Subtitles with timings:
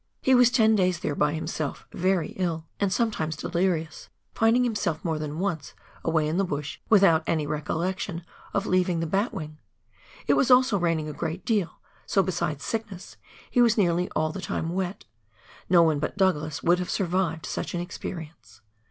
[0.19, 5.05] He was ten days there by himself, very ill, and some times delirious— finding himself
[5.05, 9.59] more than once away in the bush, without any recollection of leaving the batwing.
[10.25, 13.17] It was also raining a great deal, so, besides sickness,
[13.51, 15.05] he was nearly all the time wet;
[15.69, 18.61] no one but Douglas would have survived such an experience.